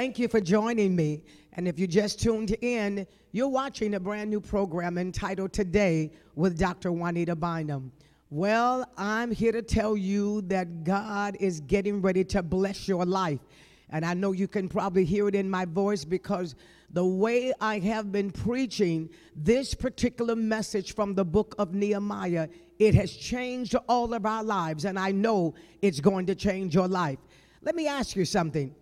[0.00, 1.22] Thank you for joining me.
[1.52, 6.58] And if you just tuned in, you're watching a brand new program entitled Today with
[6.58, 6.90] Dr.
[6.90, 7.92] Juanita Bynum.
[8.30, 13.40] Well, I'm here to tell you that God is getting ready to bless your life.
[13.90, 16.54] And I know you can probably hear it in my voice because
[16.94, 22.94] the way I have been preaching this particular message from the book of Nehemiah, it
[22.94, 24.86] has changed all of our lives.
[24.86, 27.18] And I know it's going to change your life.
[27.60, 28.74] Let me ask you something.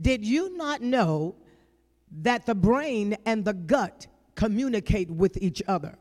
[0.00, 1.34] Did you not know
[2.20, 5.98] that the brain and the gut communicate with each other?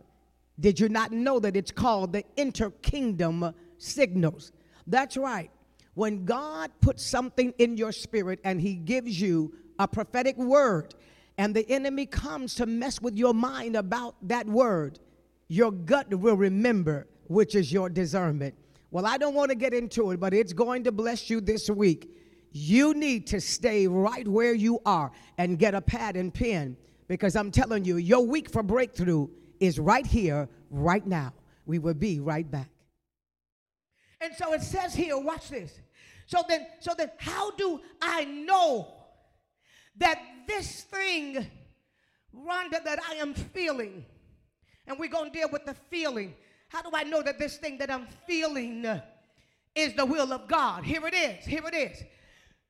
[0.59, 4.51] Did you not know that it's called the interkingdom signals?
[4.85, 5.51] That's right.
[5.93, 10.93] When God puts something in your spirit and He gives you a prophetic word,
[11.39, 14.99] and the enemy comes to mess with your mind about that word,
[15.47, 18.55] your gut will remember, which is your discernment.
[18.89, 21.69] Well, I don't want to get into it, but it's going to bless you this
[21.69, 22.09] week
[22.51, 27.35] you need to stay right where you are and get a pad and pen because
[27.35, 29.27] I'm telling you, your week for breakthrough
[29.59, 31.33] is right here, right now.
[31.65, 32.69] We will be right back.
[34.21, 35.79] And so it says here, watch this.
[36.25, 38.93] So then, so then how do I know
[39.97, 41.45] that this thing,
[42.35, 44.05] Rhonda, that I am feeling,
[44.85, 46.33] and we're to deal with the feeling.
[46.69, 48.85] How do I know that this thing that I'm feeling
[49.75, 50.83] is the will of God?
[50.83, 51.45] Here it is.
[51.45, 52.03] Here it is.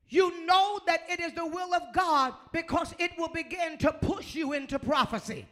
[0.10, 4.36] You know that it is the will of God because it will begin to push
[4.36, 5.46] you into prophecy.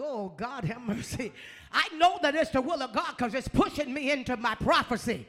[0.00, 1.32] Oh, God have mercy.
[1.72, 5.26] I know that it's the will of God because it's pushing me into my prophecy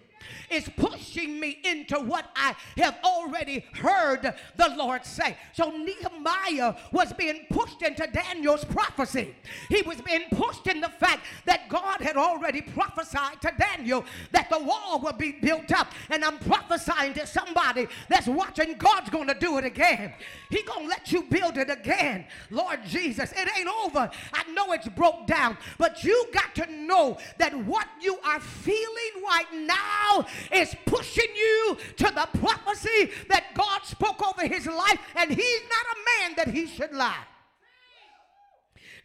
[0.50, 5.38] is pushing me into what I have already heard the Lord say.
[5.54, 9.36] So Nehemiah was being pushed into Daniel's prophecy.
[9.70, 14.50] He was being pushed in the fact that God had already prophesied to Daniel that
[14.50, 15.92] the wall would be built up.
[16.10, 20.14] And I'm prophesying to somebody that's watching God's going to do it again.
[20.50, 22.26] He going to let you build it again.
[22.52, 24.10] Lord Jesus, it ain't over.
[24.34, 29.24] I know it's broke down, but you got to know that what you are feeling
[29.24, 30.07] right now
[30.52, 35.86] is pushing you to the prophecy that God spoke over his life, and he's not
[35.96, 37.26] a man that he should lie.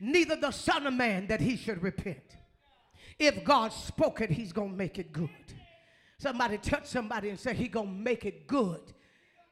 [0.00, 2.36] Neither the Son of Man that he should repent.
[3.18, 5.30] If God spoke it, he's going to make it good.
[6.18, 8.80] Somebody touch somebody and say, he going to make it good.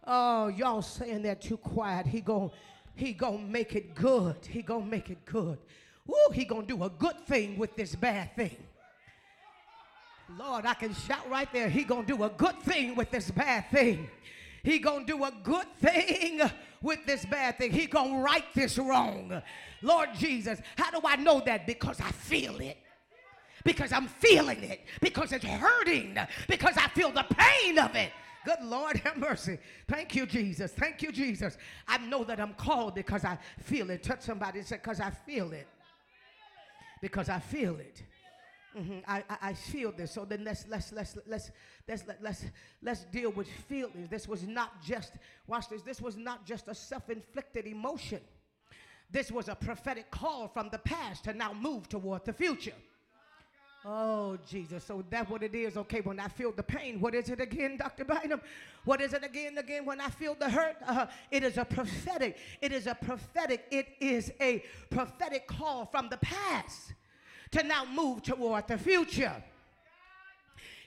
[0.06, 2.06] Oh, y'all saying that too quiet.
[2.06, 2.50] He gonna
[2.94, 4.36] he gonna make it good.
[4.48, 5.58] He gonna make it good.
[6.08, 8.56] Ooh, he gonna do a good thing with this bad thing.
[10.38, 11.68] Lord, I can shout right there.
[11.68, 14.08] He gonna do a good thing with this bad thing.
[14.62, 16.40] He gonna do a good thing
[16.82, 17.72] with this bad thing.
[17.72, 19.42] He gonna right this wrong.
[19.82, 21.66] Lord Jesus, how do I know that?
[21.66, 22.76] Because I feel it.
[23.64, 24.80] Because I'm feeling it.
[25.00, 26.16] Because it's hurting.
[26.48, 28.10] Because I feel the pain of it.
[28.44, 29.58] Good Lord, have mercy.
[29.86, 30.72] Thank you, Jesus.
[30.72, 31.58] Thank you, Jesus.
[31.86, 34.02] I know that I'm called because I feel it.
[34.02, 35.66] Touch somebody and say, because I feel it.
[37.02, 38.02] Because I feel it.
[38.76, 38.98] Mm-hmm.
[39.06, 40.12] I, I, I, feel this.
[40.12, 41.50] So then let's let's let's let's
[41.88, 42.44] let's let, us let us
[42.82, 44.08] let us deal with feelings.
[44.08, 45.12] This was not just
[45.48, 45.82] watch this.
[45.82, 48.20] This was not just a self-inflicted emotion.
[49.10, 52.74] This was a prophetic call from the past to now move toward the future.
[53.84, 54.84] Oh Jesus!
[54.84, 55.76] So that's what it is.
[55.76, 58.40] Okay, when I feel the pain, what is it again, Doctor Bynum?
[58.84, 59.84] What is it again, again?
[59.84, 62.36] When I feel the hurt, uh, it is a prophetic.
[62.62, 63.64] It is a prophetic.
[63.72, 66.92] It is a prophetic call from the past
[67.52, 69.42] to now move toward the future.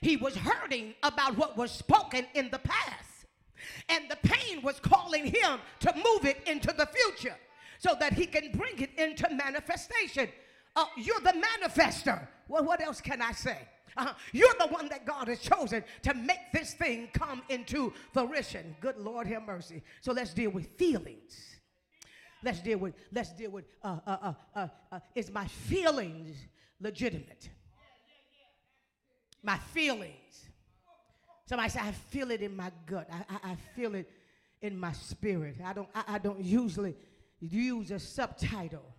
[0.00, 3.26] He was hurting about what was spoken in the past,
[3.88, 7.36] and the pain was calling him to move it into the future
[7.78, 10.28] so that he can bring it into manifestation.
[10.76, 12.26] Uh, you're the manifester.
[12.48, 13.58] Well, what else can I say?
[13.96, 18.74] Uh, you're the one that God has chosen to make this thing come into fruition.
[18.80, 19.82] Good Lord, have mercy.
[20.00, 21.60] So let's deal with feelings.
[22.42, 26.36] Let's deal with, let's deal with, uh, uh, uh, uh, uh is my feelings
[26.80, 27.48] legitimate.
[29.42, 30.46] My feelings.
[31.46, 33.08] Somebody say, I feel it in my gut.
[33.12, 34.10] I, I, I feel it
[34.62, 35.56] in my spirit.
[35.64, 36.96] I don't, I, I don't usually
[37.40, 38.94] use a subtitle.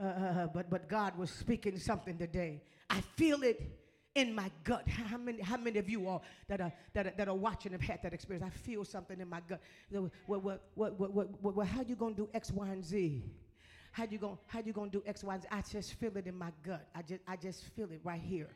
[0.00, 2.62] Uh, uh, uh, but, but God was speaking something today.
[2.90, 3.60] I feel it
[4.14, 4.88] in my gut.
[4.88, 7.80] How many, how many of you all that are, that are, that are watching have
[7.80, 8.44] had that experience?
[8.44, 9.60] I feel something in my gut.
[9.90, 13.24] Well, well, well, well, well how you going to do X, Y, and Z?
[13.98, 15.48] How you gonna how you gonna do X, Y, Z?
[15.50, 16.86] I just feel it in my gut.
[16.94, 18.46] I just I just feel it right here.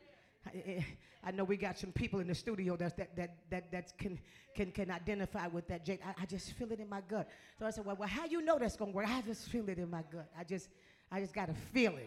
[0.46, 0.86] I,
[1.24, 4.20] I know we got some people in the studio that that that that, that can
[4.54, 6.00] can can identify with that, Jake.
[6.06, 7.28] I, I just feel it in my gut.
[7.58, 9.08] So I said, well, well, how you know that's gonna work?
[9.08, 10.30] I just feel it in my gut.
[10.38, 10.68] I just
[11.10, 12.06] I just got a feeling.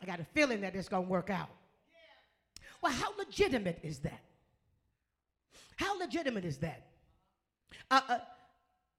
[0.00, 1.50] I got a feeling that it's gonna work out.
[2.80, 4.20] Well, how legitimate is that?
[5.74, 6.86] How legitimate is that?
[7.90, 8.18] Uh, uh,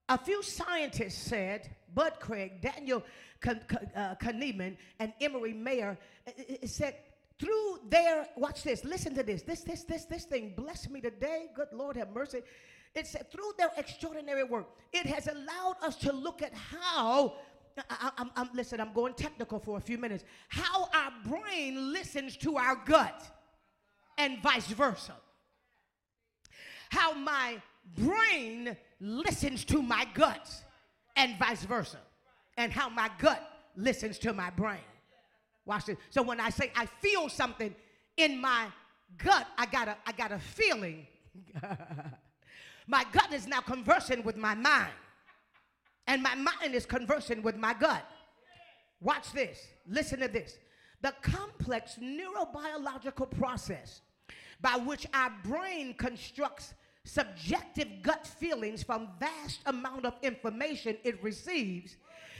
[0.07, 3.03] a few scientists said, Bud Craig, Daniel
[3.45, 5.97] uh, Kahneman, and Emeran Mayer,
[6.27, 6.95] uh, uh, uh, said
[7.39, 11.47] through their, watch this, listen to this, this, this, this, this thing bless me today,
[11.55, 12.41] good Lord have mercy.
[12.93, 17.35] It said through their extraordinary work, it has allowed us to look at how
[17.89, 20.23] I, I'm, I'm, listen, I'm going technical for a few minutes.
[20.47, 23.21] How our brain listens to our gut
[24.17, 25.13] and vice versa.
[26.89, 30.49] How my brain listens to my gut
[31.15, 31.99] and vice versa.
[32.57, 33.41] And how my gut
[33.75, 34.79] listens to my brain.
[35.65, 35.97] Watch this.
[36.09, 37.75] So when I say I feel something
[38.17, 38.67] in my
[39.17, 41.07] gut, I got a, I got a feeling.
[42.87, 44.93] my gut is now conversing with my mind.
[46.07, 48.05] And my mind is conversing with my gut.
[49.01, 49.67] Watch this.
[49.87, 50.57] Listen to this.
[51.01, 54.01] The complex neurobiological process
[54.61, 56.73] by which our brain constructs
[57.05, 61.95] subjective gut feelings from vast amount of information it receives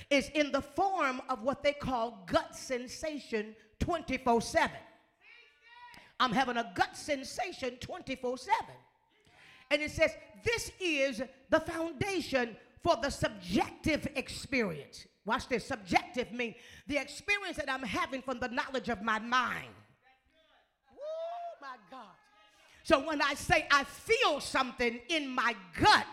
[0.09, 4.71] is in the form of what they call gut sensation 24 7.
[6.19, 8.55] I'm having a gut sensation 24 7.
[9.71, 10.11] And it says,
[10.43, 15.05] This is the foundation for the subjective experience.
[15.25, 15.65] Watch this.
[15.65, 16.55] Subjective means
[16.87, 19.73] the experience that I'm having from the knowledge of my mind.
[20.91, 22.13] Oh, my God.
[22.85, 26.05] So when I say I feel something in my gut,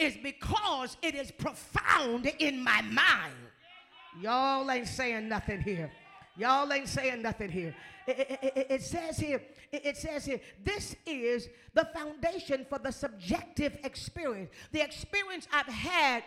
[0.00, 3.34] is because it is profound in my mind.
[4.20, 5.92] Y'all ain't saying nothing here.
[6.36, 7.74] Y'all ain't saying nothing here.
[8.08, 9.40] It, it, it, it says here,
[9.70, 14.50] it, says here, this is the foundation for the subjective experience.
[14.72, 16.24] The experience I've had,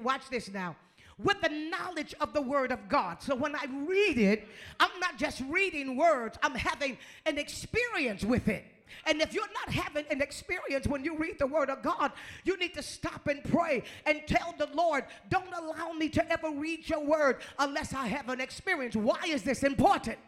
[0.00, 0.74] watch this now,
[1.18, 3.20] with the knowledge of the Word of God.
[3.20, 4.48] So when I read it,
[4.80, 6.96] I'm not just reading words, I'm having
[7.26, 8.64] an experience with it.
[9.06, 12.12] And if you're not having an experience when you read the Word of God,
[12.44, 16.50] you need to stop and pray and tell the Lord, don't allow me to ever
[16.50, 18.96] read your Word unless I have an experience.
[18.96, 20.18] Why is this important?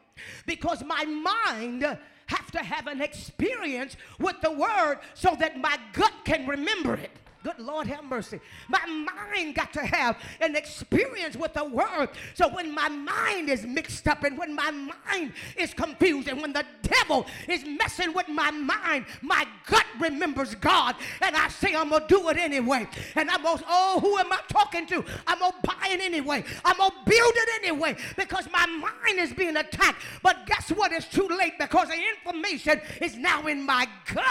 [0.47, 1.83] Because my mind
[2.27, 7.11] have to have an experience with the Word so that my gut can remember it.
[7.43, 8.39] Good Lord, have mercy.
[8.69, 12.11] My mind got to have an experience with the word.
[12.35, 16.53] So when my mind is mixed up and when my mind is confused and when
[16.53, 20.97] the devil is messing with my mind, my gut remembers God.
[21.23, 22.87] And I say, I'm going to do it anyway.
[23.15, 25.03] And I'm going to, oh, who am I talking to?
[25.27, 26.45] I'm going to buy it anyway.
[26.63, 30.03] I'm going to build it anyway because my mind is being attacked.
[30.23, 30.93] But guess what?
[30.93, 34.25] It's too late because the information is now in my gut.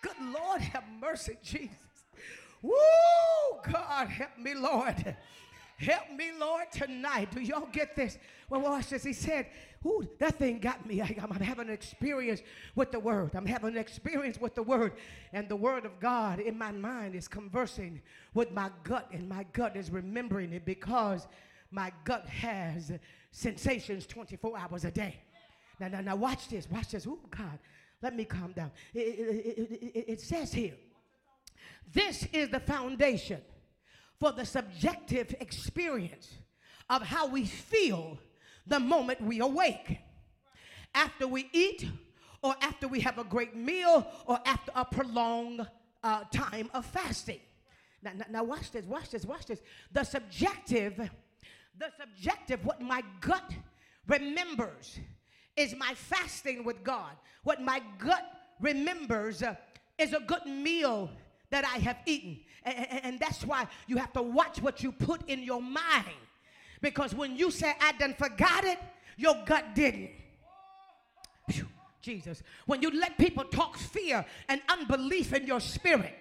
[0.00, 1.83] Good Lord, have mercy, Jesus.
[2.64, 3.60] Woo!
[3.70, 5.16] God, help me, Lord.
[5.76, 7.30] Help me, Lord, tonight.
[7.30, 8.16] Do y'all get this?
[8.48, 9.04] Well, watch this.
[9.04, 9.48] He said,
[9.84, 11.02] Ooh, that thing got me.
[11.02, 12.40] I, am having an experience
[12.74, 13.32] with the word.
[13.34, 14.92] I'm having an experience with the word.
[15.34, 18.00] And the word of God in my mind is conversing
[18.32, 21.26] with my gut, and my gut is remembering it because
[21.70, 22.92] my gut has
[23.30, 25.20] sensations 24 hours a day.
[25.80, 26.66] Now, now, now, watch this.
[26.70, 27.06] Watch this.
[27.06, 27.58] Oh, God,
[28.00, 28.70] let me calm down.
[28.94, 30.74] It, it, it, it says here
[31.92, 33.40] this is the foundation
[34.18, 36.32] for the subjective experience
[36.90, 38.18] of how we feel
[38.66, 39.98] the moment we awake.
[40.94, 41.88] After we eat,
[42.42, 45.66] or after we have a great meal, or after a prolonged
[46.02, 47.40] uh, time of fasting.
[48.02, 49.62] Now, now, now, watch this, watch this, watch this.
[49.92, 50.96] The subjective,
[51.78, 53.50] the subjective, what my gut
[54.06, 54.98] remembers
[55.56, 57.12] is my fasting with God.
[57.44, 58.24] What my gut
[58.60, 59.54] remembers uh,
[59.98, 61.10] is a good meal
[61.54, 62.40] that I have eaten.
[62.64, 66.18] And, and, that's why you have to watch what you put in your mind.
[66.80, 68.78] Because when you say, I done forgot it,
[69.16, 70.10] your gut didn't.
[72.00, 72.42] Jesus.
[72.66, 76.14] When you let people talk fear and unbelief in your spirit,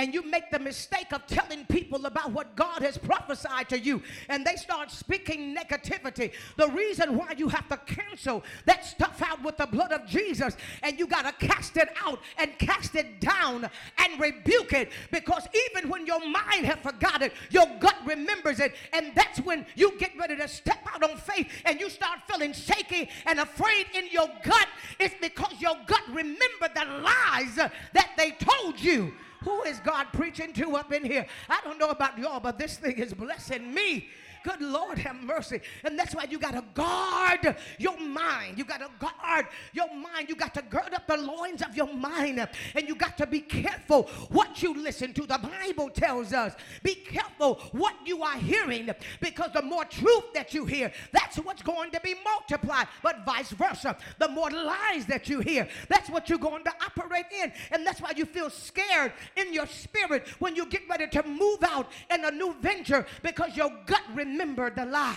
[0.00, 4.02] and you make the mistake of telling people about what God has prophesied to you
[4.30, 6.32] and they start speaking negativity.
[6.56, 10.56] The reason why you have to cancel that stuff out with the blood of Jesus
[10.82, 15.46] and you got to cast it out and cast it down and rebuke it because
[15.68, 18.74] even when your mind has forgot it, your gut remembers it.
[18.94, 22.54] And that's when you get ready to step out on faith and you start feeling
[22.54, 24.68] shaky and afraid in your gut.
[24.98, 29.12] It's because your gut remembered the lies that they told you.
[29.44, 31.26] Who is God preaching to up in here?
[31.48, 34.08] I don't know about y'all, but this thing is blessing me
[34.42, 35.60] Good Lord, have mercy.
[35.84, 38.58] And that's why you got to guard your mind.
[38.58, 40.28] You got to guard your mind.
[40.28, 42.48] You got to gird up the loins of your mind.
[42.74, 45.26] And you got to be careful what you listen to.
[45.26, 50.54] The Bible tells us be careful what you are hearing because the more truth that
[50.54, 52.88] you hear, that's what's going to be multiplied.
[53.02, 57.26] But vice versa, the more lies that you hear, that's what you're going to operate
[57.42, 57.52] in.
[57.70, 61.62] And that's why you feel scared in your spirit when you get ready to move
[61.62, 65.16] out in a new venture because your gut remembered the lie.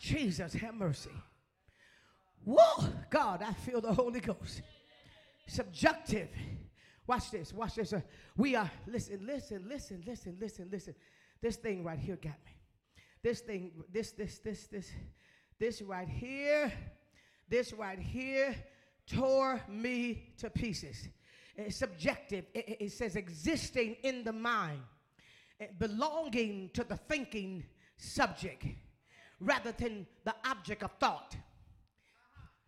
[0.00, 1.10] Jesus, have mercy.
[2.44, 4.62] Whoa, God, I feel the Holy Ghost.
[5.46, 6.28] Subjective.
[7.06, 7.92] Watch this, watch this.
[7.92, 8.00] Uh,
[8.36, 10.94] we are, listen, listen, listen, listen, listen, listen.
[11.40, 12.52] This thing right here got me.
[13.22, 14.90] This thing, this, this, this, this,
[15.58, 16.72] this right here,
[17.48, 18.54] this right here
[19.06, 21.08] tore me to pieces.
[21.56, 22.46] It's subjective.
[22.54, 24.80] It, it says existing in the mind,
[25.62, 27.62] Eh, belonging to the thinking
[27.96, 28.66] subject
[29.38, 31.36] rather than the object of thought.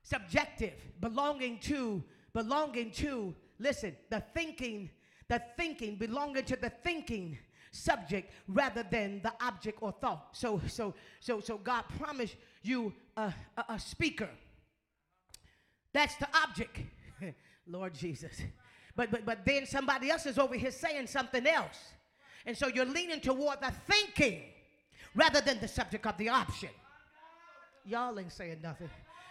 [0.02, 4.90] Subjective, belonging to, belonging to, listen, the thinking,
[5.28, 7.36] the thinking, belonging to the thinking
[7.72, 10.28] subject rather than the object or thought.
[10.32, 14.28] So, so, so, so God promised you a, a, a speaker.
[15.92, 16.78] That's the object,
[17.66, 18.40] Lord Jesus.
[18.94, 21.78] But, but, but then somebody else is over here saying something else.
[22.46, 24.42] And so you're leaning toward the thinking
[25.14, 26.70] rather than the subject of the option.
[27.86, 28.90] Y'all ain't saying nothing.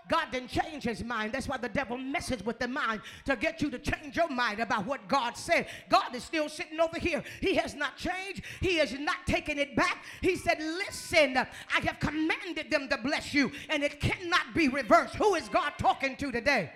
[0.09, 1.33] God didn't change his mind.
[1.33, 4.59] That's why the devil messes with the mind to get you to change your mind
[4.59, 5.67] about what God said.
[5.89, 7.23] God is still sitting over here.
[7.39, 8.43] He has not changed.
[8.59, 10.03] He has not taken it back.
[10.21, 15.15] He said, Listen, I have commanded them to bless you, and it cannot be reversed.
[15.15, 16.71] Who is God talking to today?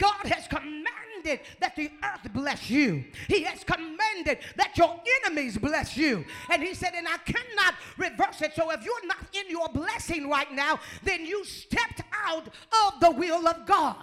[0.00, 3.04] God has commanded that the earth bless you.
[3.28, 6.24] He has commanded that your enemies bless you.
[6.50, 8.52] And he said, and I cannot reverse it.
[8.54, 13.10] So if you're not in your blessing right now, then you stepped out of the
[13.10, 13.96] will of God.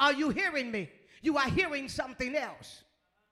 [0.00, 0.90] Are you hearing me?
[1.22, 2.82] You are hearing something else.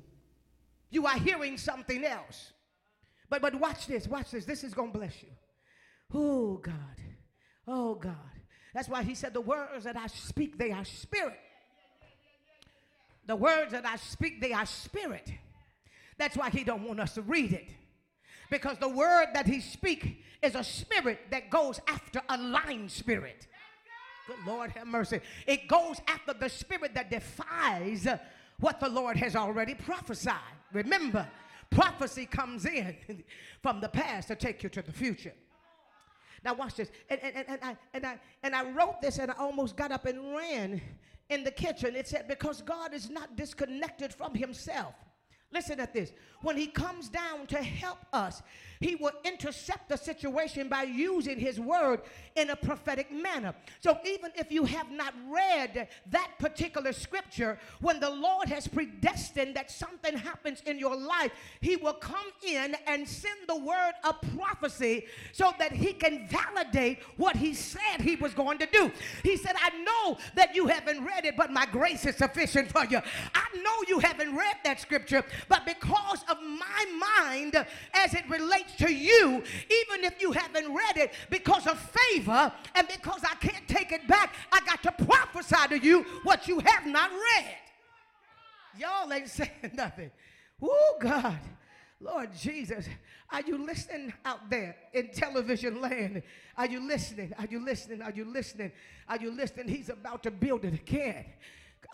[0.92, 2.54] You are hearing something else.
[3.30, 4.46] But but watch this, watch this.
[4.46, 5.30] This is gonna bless you.
[6.14, 6.76] Oh God.
[7.68, 8.14] Oh God.
[8.76, 11.40] That's why he said the words that I speak, they are spirit.
[13.26, 15.32] The words that I speak, they are spirit.
[16.18, 17.70] That's why he don't want us to read it.
[18.54, 23.48] Because the word that he speak is a spirit that goes after a lying spirit.
[24.28, 25.22] Good Lord have mercy.
[25.48, 28.08] It goes after the spirit that defies
[28.60, 30.38] what the Lord has already prophesied.
[30.72, 31.28] Remember,
[31.72, 32.96] prophecy comes in
[33.64, 35.34] from the past to take you to the future.
[36.46, 36.92] Now watch this.
[37.10, 39.92] And, and, and, and, I, and, I, and I wrote this and I almost got
[39.92, 40.80] up and ran
[41.32, 41.96] in the kitchen.
[41.96, 44.94] It said, because God is not disconnected from himself.
[45.54, 46.12] Listen at this.
[46.42, 48.42] When he comes down to help us,
[48.84, 52.02] he will intercept the situation by using his word
[52.36, 53.54] in a prophetic manner.
[53.80, 59.56] So even if you have not read that particular scripture, when the Lord has predestined
[59.56, 64.16] that something happens in your life, he will come in and send the word of
[64.38, 68.92] prophecy so that he can validate what he said he was going to do.
[69.24, 72.86] He said, I know that you haven't read it, but my grace is sufficient for
[72.86, 73.00] you.
[73.34, 78.73] I know you haven't read that scripture, but because of my mind as it relates
[78.78, 83.68] to you, even if you haven't read it, because of favor and because I can't
[83.68, 87.56] take it back, I got to prophesy to you what you have not read.
[88.78, 90.12] Y'all ain't saying nothing.
[90.62, 91.40] Oh, God.
[92.00, 92.88] Lord Jesus,
[93.30, 96.22] are you listening out there in television land?
[96.58, 97.34] Are you listening?
[97.40, 98.02] Are you listening?
[98.02, 98.72] Are you listening?
[99.08, 99.70] Are you listening?
[99.70, 101.26] He's about to build it again.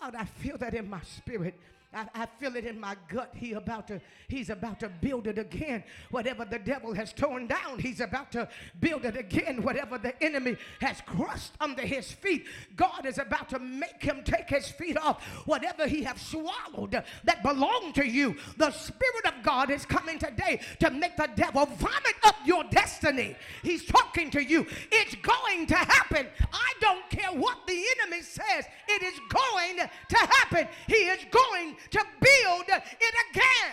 [0.00, 1.54] God, I feel that in my spirit.
[1.92, 3.32] I, I, feel it in my gut.
[3.34, 5.82] He about to, he's about to build it again.
[6.12, 9.62] Whatever the devil has torn down, he's about to build it again.
[9.62, 14.48] Whatever the enemy has crushed under his feet, God is about to make him take
[14.48, 15.24] his feet off.
[15.46, 16.92] Whatever he has swallowed
[17.24, 21.66] that belonged to you, the Spirit of God is coming today to make the devil
[21.66, 23.34] vomit up your destiny.
[23.64, 24.64] He's talking to you.
[24.92, 26.28] It's going to happen.
[26.52, 28.64] I don't care what the enemy says.
[28.88, 30.68] It is going to happen.
[30.86, 33.72] He is going to build it again.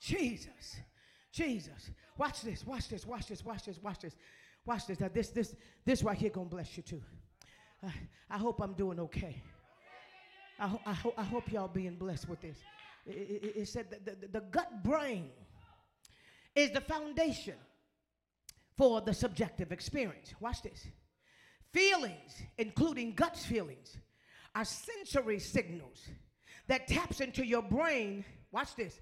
[0.00, 0.76] Jesus.
[1.32, 1.90] Jesus.
[2.16, 2.66] Watch this.
[2.66, 3.06] Watch this.
[3.06, 3.44] Watch this.
[3.44, 3.82] Watch this.
[3.82, 4.16] Watch this.
[4.66, 5.00] Watch this.
[5.00, 7.02] Now this this this right here gonna bless you too.
[8.30, 9.42] I, hope I'm doing okay.
[10.58, 12.56] I, ho- I, ho- I hope y'all being blessed with this.
[13.06, 15.28] It, it, it said the, the, the gut brain
[16.54, 17.56] is the foundation
[18.76, 20.32] for the subjective experience.
[20.40, 20.86] Watch this.
[21.72, 23.98] Feelings, including gut feelings,
[24.54, 26.08] are sensory signals
[26.66, 28.24] that taps into your brain.
[28.52, 29.00] Watch this.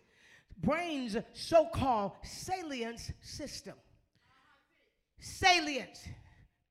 [0.58, 3.74] Brain's so-called salience system.
[5.18, 6.06] Salience.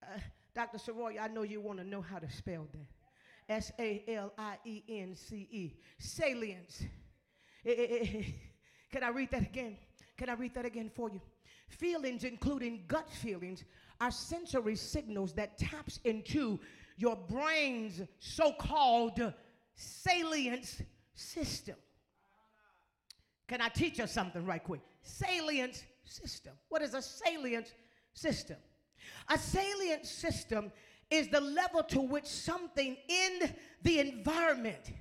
[0.04, 0.20] Uh,
[0.54, 0.78] Dr.
[0.78, 2.88] Soroy, I know you want to know how to spell that.
[3.50, 5.74] S A L I E N C E.
[6.00, 6.84] Salience.
[7.64, 9.78] Can I read that again?
[10.18, 11.22] Can I read that again for you?
[11.70, 13.64] Feelings, including gut feelings,
[14.00, 16.60] are sensory signals that taps into
[16.98, 19.34] your brain's so-called
[19.82, 20.82] salience
[21.14, 21.76] system.
[23.48, 24.82] Can I teach you something right quick?
[25.02, 26.54] Salience system.
[26.70, 27.72] What is a salience
[28.14, 28.58] system?
[29.30, 30.72] A salient system
[31.10, 34.94] is the level to which something in the environment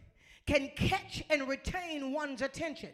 [0.47, 2.91] can catch and retain one's attention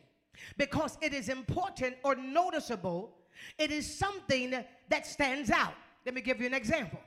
[0.58, 3.14] because it is important or noticeable.
[3.58, 4.50] It is something
[4.88, 5.74] that stands out.
[6.04, 7.00] Let me give you an example.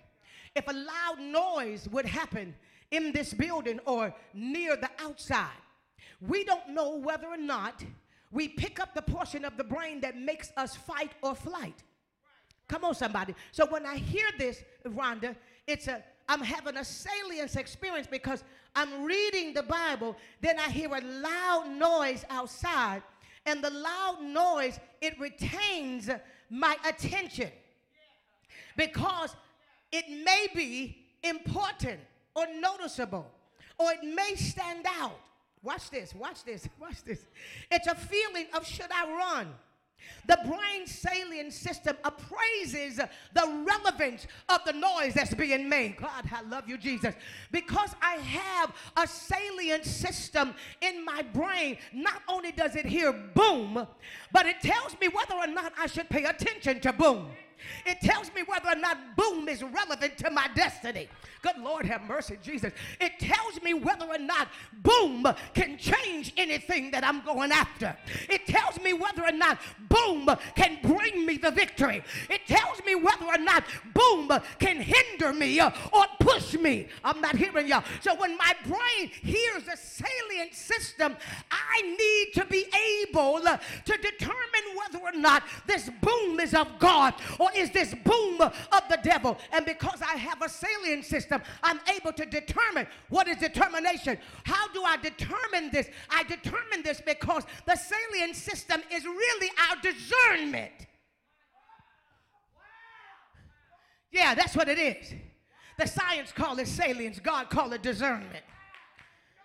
[0.56, 2.56] If a loud noise would happen
[2.92, 5.50] in this building or near the outside,
[6.22, 7.84] we don't know whether or not
[8.32, 11.84] we pick up the portion of the brain that makes us fight or flight.
[12.68, 13.34] Come on, somebody.
[13.52, 18.44] So when I hear this, Rhonda, it's a I'm having a salience experience because
[18.76, 23.02] I'm reading the Bible, then I hear a loud noise outside,
[23.48, 26.08] and the loud noise it retains
[26.52, 27.50] my attention
[28.78, 29.36] because
[29.92, 32.00] it may be important
[32.40, 33.30] or noticeable
[33.80, 35.20] or it may stand out.
[35.64, 37.26] Watch this, watch this, watch this.
[37.72, 39.48] It's a feeling of should I run?
[40.28, 45.98] The brain salient system appraises the relevance of the noise that's being made.
[45.98, 47.14] God, I love you, Jesus.
[47.52, 53.86] Because I have a salient system in my brain, not only does it hear boom,
[54.32, 57.28] but it tells me whether or not I should pay attention to boom.
[57.86, 61.08] It tells me whether or not boom is relevant to my destiny.
[61.42, 62.74] Good Lord, have mercy, Jesus.
[63.00, 64.50] It tells me whether or not
[64.84, 67.96] boom can change anything that I'm going after.
[68.30, 72.04] It tells me whether or not boom can bring me the victory.
[72.30, 76.88] It tells me whether or not boom can hinder me or push me.
[77.04, 77.84] I'm not hearing y'all.
[78.02, 81.16] So when my brain hears a salient system,
[81.52, 82.66] I need to be
[83.08, 88.42] able to determine whether or not this boom is of God or is this boom
[88.42, 89.38] of the devil?
[89.52, 94.18] And because I have a salient system, I'm able to determine what is determination.
[94.44, 95.88] How do I determine this?
[96.10, 100.72] I determine this because the salient system is really our discernment.
[104.12, 105.14] Yeah, that's what it is.
[105.78, 108.44] The science call it salience, God call it discernment.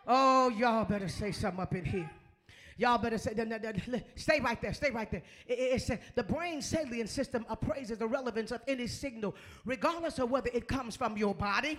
[0.07, 2.11] Oh, y'all better say something up in here.
[2.77, 3.35] Y'all better say,
[4.17, 5.23] stay right there, stay right there.
[5.47, 9.35] It, the brain salient system appraises the relevance of any signal,
[9.65, 11.79] regardless of whether it comes from your body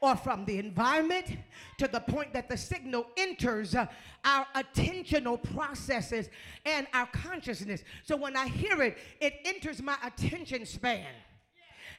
[0.00, 1.36] or from the environment
[1.78, 3.86] to the point that the signal enters uh,
[4.24, 6.28] our attentional processes
[6.64, 7.82] and our consciousness.
[8.02, 11.06] So when I hear it, it enters my attention span.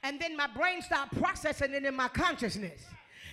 [0.04, 2.86] And then my brain starts processing it in my consciousness.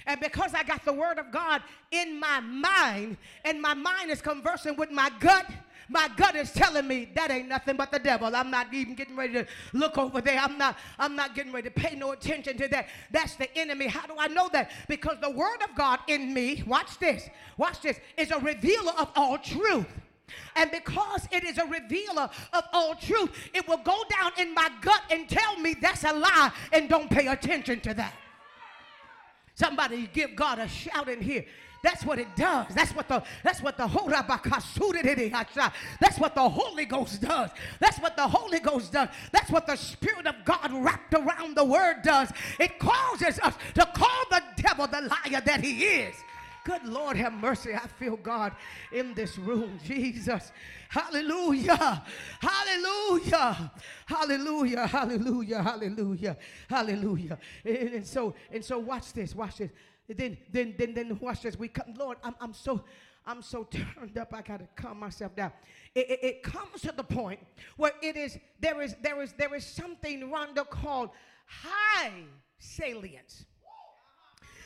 [0.06, 4.20] And because I got the word of God in my mind, and my mind is
[4.20, 5.46] conversing with my gut,
[5.88, 8.34] my gut is telling me that ain't nothing but the devil.
[8.34, 10.38] I'm not even getting ready to look over there.
[10.38, 12.88] I'm not, I'm not getting ready to pay no attention to that.
[13.10, 13.88] That's the enemy.
[13.88, 14.70] How do I know that?
[14.88, 19.10] Because the word of God in me, watch this, watch this, is a revealer of
[19.16, 19.86] all truth.
[20.56, 24.70] And because it is a revealer of all truth, it will go down in my
[24.80, 28.14] gut and tell me that's a lie and don't pay attention to that.
[29.62, 31.44] Somebody give God a shout in here.
[31.84, 32.66] That's what it does.
[32.74, 33.86] That's what the that's what the
[36.00, 37.50] that's what the Holy Ghost does.
[37.78, 39.08] That's what the Holy Ghost does.
[39.30, 42.30] That's what the Spirit of God wrapped around the word does.
[42.58, 46.14] It causes us to call the devil the liar that he is.
[46.64, 47.74] Good Lord, have mercy.
[47.74, 48.54] I feel God
[48.92, 49.78] in this room.
[49.84, 50.52] Jesus.
[50.88, 52.04] Hallelujah.
[52.40, 53.72] Hallelujah.
[54.06, 54.86] Hallelujah.
[54.86, 55.62] Hallelujah.
[55.62, 56.36] Hallelujah.
[56.68, 57.38] Hallelujah.
[57.64, 59.34] And, and so, and so watch this.
[59.34, 59.70] Watch this.
[60.08, 61.58] Then, then, then, then watch this.
[61.58, 62.84] We come, Lord, I'm, I'm so
[63.24, 65.52] I'm so turned up, I gotta calm myself down.
[65.94, 67.38] It, it, it, comes to the point
[67.76, 71.10] where it is there is there is there is something Rhonda called
[71.46, 72.24] high
[72.58, 73.44] salience.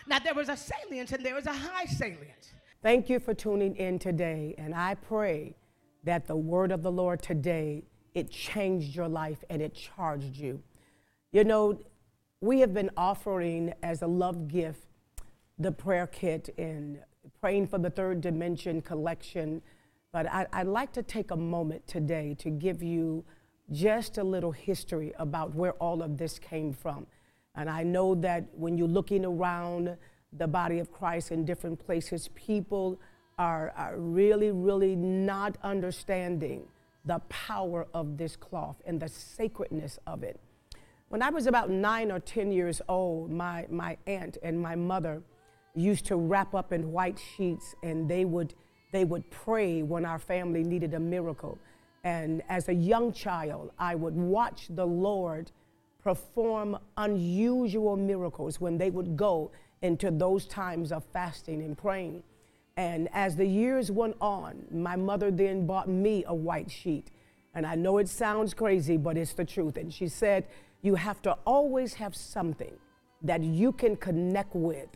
[0.07, 2.53] Now there was a salience and there was a high salience.
[2.83, 5.57] Thank you for tuning in today, and I pray
[6.05, 10.63] that the word of the Lord today it changed your life and it charged you.
[11.33, 11.79] You know,
[12.41, 14.87] we have been offering as a love gift
[15.59, 16.99] the prayer kit in
[17.43, 19.61] praying for the third dimension collection.
[20.13, 23.23] But I, would like to take a moment today to give you
[23.71, 27.07] just a little history about where all of this came from.
[27.57, 29.97] And I know that when you're looking around
[30.33, 33.01] the body of Christ in different places, people
[33.39, 36.67] are, are really, really not understanding
[37.05, 40.39] the power of this cloth and the sacredness of it.
[41.09, 45.23] When I was about nine or 10 years old, my, my aunt and my mother
[45.77, 48.55] used to wrap up in white sheets and they would
[48.93, 51.59] they would pray when our family needed a miracle
[52.03, 55.51] and as a young child i would watch the lord
[56.07, 59.51] perform unusual miracles when they would go
[59.83, 62.23] into those times of fasting and praying.
[62.77, 67.11] And as the years went on my mother then bought me a white sheet.
[67.55, 69.77] And i know it sounds crazy but it's the truth.
[69.77, 70.47] And she said
[70.81, 72.77] you have to always have something
[73.23, 74.91] that you can connect with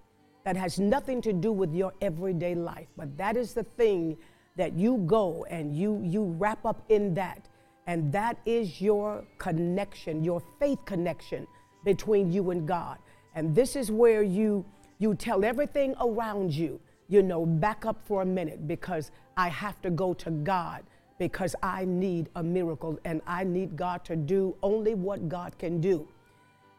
[0.44, 4.16] that has nothing to do with your everyday life, but that is the thing
[4.54, 7.48] that you go and you you wrap up in that
[7.90, 11.46] and that is your connection your faith connection
[11.84, 12.98] between you and god
[13.34, 14.64] and this is where you
[14.98, 19.82] you tell everything around you you know back up for a minute because i have
[19.82, 20.84] to go to god
[21.18, 25.80] because i need a miracle and i need god to do only what god can
[25.80, 26.06] do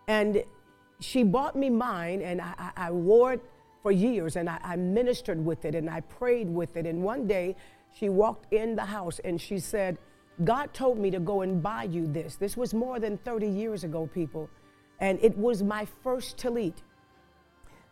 [0.08, 0.42] and
[1.02, 3.42] she bought me mine and I, I, I wore it
[3.82, 6.86] for years and I, I, ministered with it and I prayed with it.
[6.86, 7.56] And one day
[7.98, 9.98] she walked in the house and she said,
[10.44, 12.36] God told me to go and buy you this.
[12.36, 14.50] This was more than 30 years ago, people.
[15.00, 16.76] And it was my first tallit.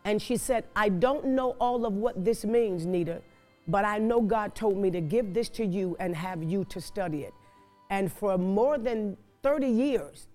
[0.06, 3.22] And she said, I don't know all of what this means, Nita,
[3.68, 6.80] but I know God told me to give this to you and have you to
[6.80, 7.34] study it.
[7.90, 10.28] And for more than 30 years,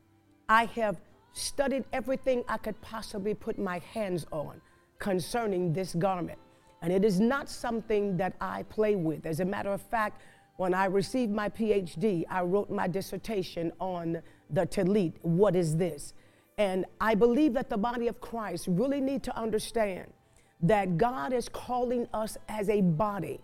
[0.49, 1.01] I have
[1.33, 4.61] studied everything I could possibly put my hands on
[4.99, 6.39] concerning this garment.
[6.83, 9.25] And it is not something that I play with.
[9.27, 10.21] As a matter of fact,
[10.57, 15.15] when I received my PhD, I wrote my dissertation on the Tallit.
[15.23, 16.15] What is this?
[16.59, 20.13] And I believe that the body of Christ really need to understand
[20.63, 23.41] that God is calling us as a body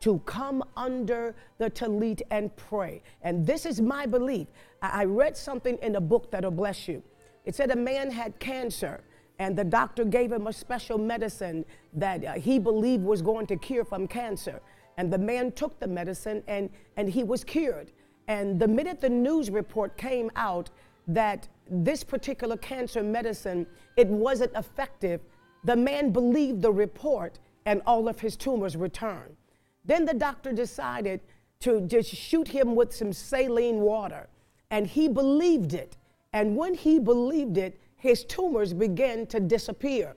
[0.00, 3.02] to come under the Tallit and pray.
[3.22, 4.48] And this is my belief.
[4.82, 7.02] I read something in a book that'll bless you.
[7.44, 9.02] It said a man had cancer
[9.38, 13.56] and the doctor gave him a special medicine that uh, he believed was going to
[13.56, 14.60] cure from cancer.
[14.96, 17.92] And the man took the medicine and, and he was cured.
[18.28, 20.70] And the minute the news report came out
[21.08, 25.20] that this particular cancer medicine, it wasn't effective,
[25.64, 29.36] the man believed the report and all of his tumors returned.
[29.84, 31.20] Then the doctor decided
[31.60, 34.28] to just shoot him with some saline water.
[34.70, 35.96] And he believed it.
[36.32, 40.14] And when he believed it, his tumors began to disappear.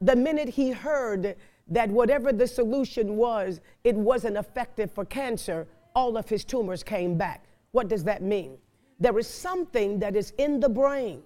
[0.00, 1.36] The minute he heard
[1.68, 7.16] that whatever the solution was, it wasn't effective for cancer, all of his tumors came
[7.16, 7.44] back.
[7.72, 8.56] What does that mean?
[9.00, 11.22] There is something that is in the brain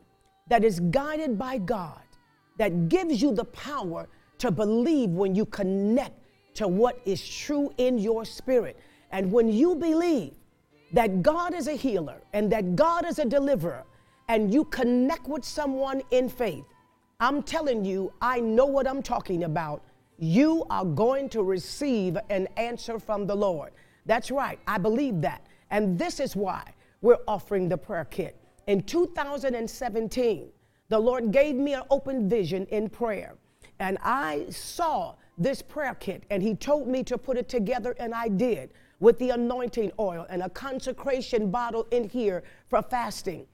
[0.49, 2.03] that is guided by God
[2.59, 6.19] that gives you the power to believe when you connect
[6.55, 8.79] to what is true in your spirit.
[9.11, 10.35] And when you believe
[10.93, 13.85] that God is a healer and that God is a deliverer
[14.29, 16.65] and you connect with someone in faith,
[17.21, 19.83] I'm telling you, I know what I'm talking about.
[20.23, 23.73] You are going to receive an answer from the Lord.
[24.07, 25.45] That's right, I believe that.
[25.69, 26.63] And this is why
[27.01, 28.37] we're offering the prayer kit.
[28.69, 30.49] In 2017,
[30.91, 33.35] the Lord gave me an open vision in prayer,
[33.81, 38.15] and I saw this prayer kit, and He told me to put it together, and
[38.15, 43.45] I did with the anointing oil and a consecration bottle in here for fasting.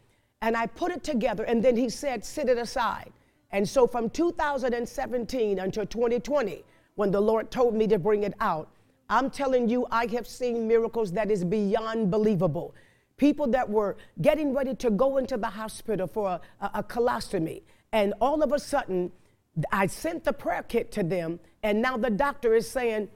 [0.42, 3.10] And I put it together, and then he said, Sit it aside.
[3.50, 6.64] And so from 2017 until 2020,
[6.96, 8.68] when the Lord told me to bring it out,
[9.10, 12.74] I'm telling you, I have seen miracles that is beyond believable.
[13.16, 18.12] People that were getting ready to go into the hospital for a, a, colostomy, and
[18.20, 19.10] all of a sudden,
[19.72, 23.08] I sent the prayer kit to them, and now the doctor is saying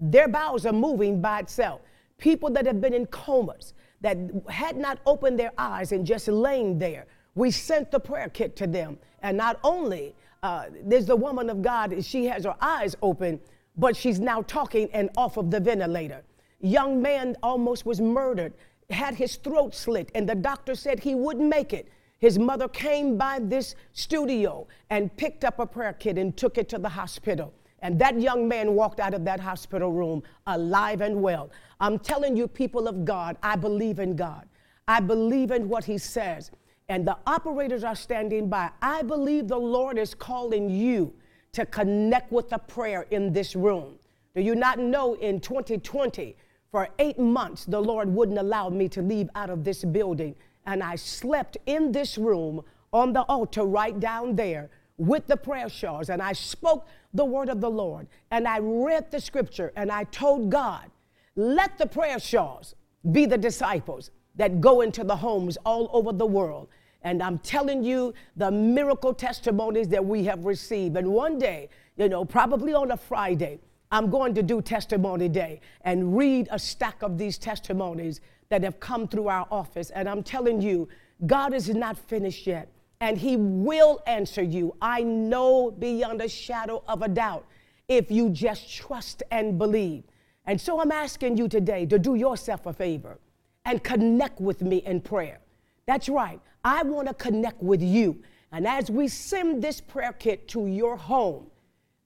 [0.00, 1.80] their bowels are moving by itself.
[2.18, 4.18] People that have been in comas, that
[4.48, 7.06] had not opened their eyes and just laying there.
[7.36, 8.98] We sent the prayer kit to them.
[9.22, 13.40] And not only uh, there's the woman of God, she has her eyes open,
[13.76, 16.22] but she's now talking and off of the ventilator.
[16.60, 18.54] Young man almost was murdered,
[18.90, 21.88] had his throat slit, and the doctor said he wouldn't make it.
[22.18, 26.68] His mother came by this studio and picked up a prayer kit and took it
[26.70, 27.52] to the hospital.
[27.80, 31.50] And that young man walked out of that hospital room alive and well.
[31.78, 34.48] I'm telling you, people of God, I believe in God.
[34.88, 36.50] I believe in what He says.
[36.88, 38.70] And the operators are standing by.
[38.80, 41.12] I believe the Lord is calling you
[41.52, 43.98] to connect with the prayer in this room.
[44.34, 46.36] Do you not know in 2020,
[46.70, 50.34] for eight months, the Lord wouldn't allow me to leave out of this building?
[50.66, 54.68] And I slept in this room on the altar right down there
[54.98, 56.10] with the prayer shawls.
[56.10, 58.06] And I spoke the word of the Lord.
[58.30, 60.90] And I read the scripture and I told God,
[61.34, 62.74] let the prayer shawls
[63.12, 66.68] be the disciples that go into the homes all over the world.
[67.02, 70.96] And I'm telling you the miracle testimonies that we have received.
[70.96, 75.60] And one day, you know, probably on a Friday, I'm going to do testimony day
[75.82, 79.90] and read a stack of these testimonies that have come through our office.
[79.90, 80.88] And I'm telling you,
[81.26, 82.70] God is not finished yet,
[83.00, 84.74] and He will answer you.
[84.82, 87.46] I know beyond a shadow of a doubt
[87.88, 90.04] if you just trust and believe.
[90.44, 93.18] And so I'm asking you today to do yourself a favor
[93.66, 95.40] and connect with me in prayer.
[95.86, 96.40] That's right.
[96.64, 98.22] I want to connect with you.
[98.52, 101.48] And as we send this prayer kit to your home,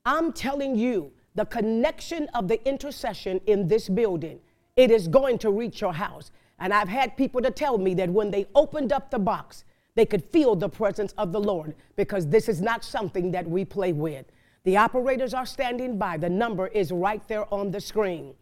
[0.05, 4.41] I'm telling you the connection of the intercession in this building,
[4.75, 6.33] it is going to reach your house.
[6.59, 10.07] And I've had people to tell me that when they opened up the box, they
[10.07, 13.93] could feel the presence of the Lord because this is not something that we play
[13.93, 14.27] with.
[14.65, 16.17] The operators are standing by.
[16.17, 18.35] The number is right there on the screen.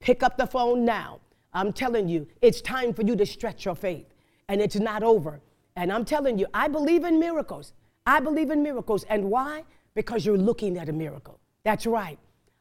[0.00, 1.20] Pick up the phone now.
[1.58, 4.06] I'm telling you, it's time for you to stretch your faith,
[4.48, 5.40] and it's not over.
[5.74, 7.72] And I'm telling you, I believe in miracles.
[8.06, 9.04] I believe in miracles.
[9.08, 9.64] And why?
[9.94, 11.40] Because you're looking at a miracle.
[11.64, 12.16] That's right.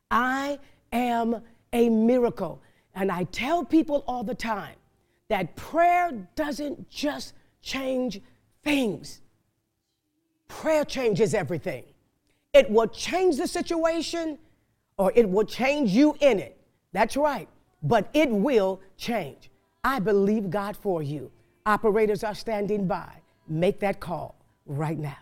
[0.09, 0.57] I
[0.91, 2.59] am a miracle.
[2.95, 4.75] And I tell people all the time
[5.27, 8.19] that prayer doesn't just change
[8.63, 9.21] things,
[10.47, 11.83] prayer changes everything.
[12.51, 14.39] It will change the situation
[14.97, 16.57] or it will change you in it.
[16.93, 17.47] That's right.
[17.83, 19.51] But it will change.
[19.83, 21.31] I believe God for you.
[21.65, 23.11] Operators are standing by.
[23.47, 24.35] Make that call
[24.65, 25.17] right now.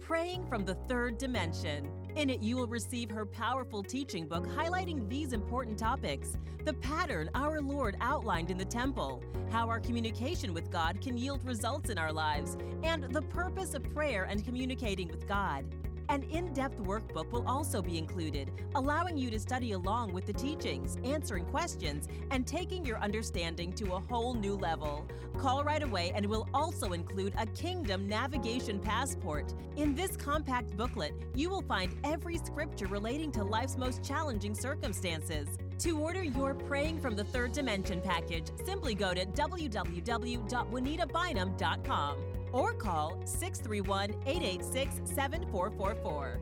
[0.00, 1.90] Praying from the Third Dimension.
[2.16, 7.28] In it, you will receive her powerful teaching book highlighting these important topics the pattern
[7.34, 11.98] our Lord outlined in the temple, how our communication with God can yield results in
[11.98, 15.64] our lives, and the purpose of prayer and communicating with God.
[16.12, 20.34] An in depth workbook will also be included, allowing you to study along with the
[20.34, 25.08] teachings, answering questions, and taking your understanding to a whole new level.
[25.38, 29.54] Call right away and we'll also include a Kingdom Navigation Passport.
[29.76, 35.48] In this compact booklet, you will find every scripture relating to life's most challenging circumstances.
[35.78, 42.16] To order your Praying from the Third Dimension package, simply go to www.juanitabynum.com
[42.52, 46.40] or call 631 886 7444.